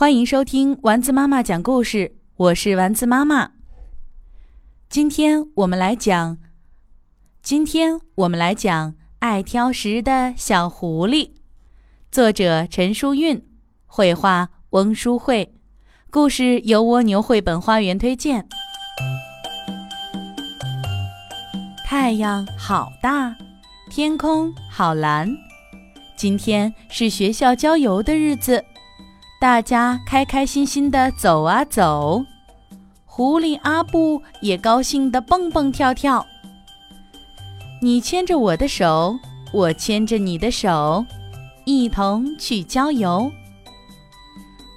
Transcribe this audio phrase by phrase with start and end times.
[0.00, 3.50] 欢迎收听丸子妈妈讲故事，我是丸子妈妈。
[4.88, 6.38] 今天我们来讲，
[7.42, 11.32] 今天我们来讲爱挑食的小狐狸。
[12.10, 13.44] 作者陈淑韵，
[13.84, 15.52] 绘画翁淑慧，
[16.10, 18.48] 故事由蜗牛绘本花园推荐。
[21.86, 23.36] 太阳好大，
[23.90, 25.28] 天空好蓝。
[26.16, 28.64] 今天是学校郊游的日子，
[29.40, 32.22] 大家开开心心的走啊走。
[33.06, 36.26] 狐狸阿布也高兴的蹦蹦跳跳。
[37.80, 39.18] 你牵着我的手，
[39.50, 41.06] 我牵着你的手，
[41.64, 43.32] 一同去郊游。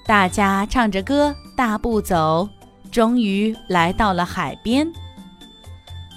[0.07, 2.48] 大家唱着歌，大步走，
[2.90, 4.88] 终于来到了海边。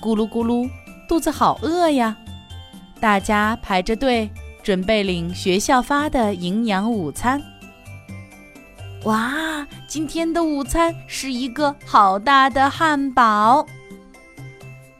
[0.01, 0.70] 咕噜咕噜，
[1.09, 2.16] 肚子好饿呀！
[3.01, 4.30] 大家排着队，
[4.62, 7.42] 准备领学校发的营养午餐。
[9.06, 13.65] 哇，今天的午餐是一个好大的汉堡。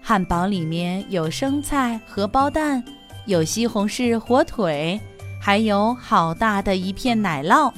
[0.01, 2.85] 汉堡里面有生菜、荷包蛋，
[3.25, 5.01] 有西红柿、火腿，
[5.43, 7.73] 还有好大的一片奶酪。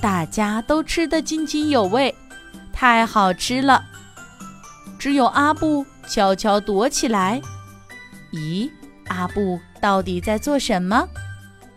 [0.00, 2.14] 大家都吃得津津有味，
[2.72, 3.84] 太好吃了。
[4.98, 7.38] 只有阿布悄悄躲起来。
[8.32, 8.70] 咦，
[9.08, 11.06] 阿布到底在做什么？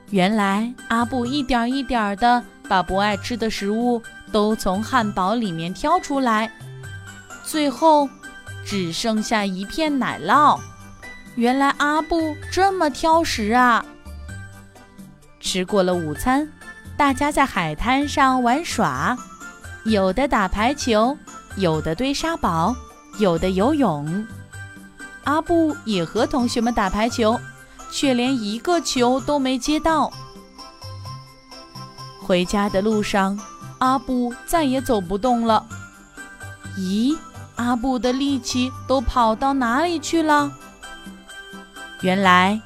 [0.10, 2.42] 原来阿布一点一点的。
[2.66, 6.52] 把不爱吃的食物都从汉堡里面挑出来，
[7.44, 8.10] 最后
[8.66, 10.60] 只剩下一片奶酪。
[11.36, 13.86] 原来阿布这么挑食啊！
[15.40, 16.50] 吃过了午餐，
[16.98, 19.18] 大家在海滩上玩耍，
[19.84, 21.18] 有的打排球，
[21.58, 22.76] 有的堆沙堡，
[23.20, 24.26] 有的游泳。
[25.26, 27.40] 阿布也和同学们打排球，
[27.92, 30.12] 却连一个球都没接到。
[32.26, 33.40] 回家的路上，
[33.78, 35.64] 阿布再也走不动了。
[36.76, 37.16] 咦，
[37.56, 40.52] 阿布的力气都跑到哪里去了？
[42.02, 42.60] 原来，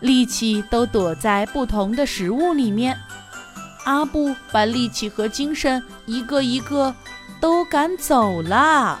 [0.00, 2.94] 力气都躲在不同的食物里面。
[3.84, 6.94] 阿布把力气和精神一个一个
[7.40, 9.00] 都赶走了。